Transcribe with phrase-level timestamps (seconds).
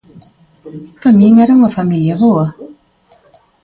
[0.99, 2.47] Para min era unha familia boa.